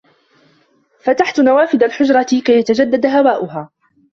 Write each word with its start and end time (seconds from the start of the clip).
فَتَحْتُ 0.99 1.39
نوافذَ 1.39 1.83
الْجُحْرَةِ 1.83 2.41
كَيْ 2.45 2.59
يَتَجَدَّدَ 2.59 3.05
هَوَاؤُهَا. 3.05 3.69